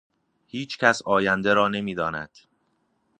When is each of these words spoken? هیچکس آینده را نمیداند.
هیچکس 0.45 1.01
آینده 1.01 1.53
را 1.53 1.67
نمیداند. 1.67 2.31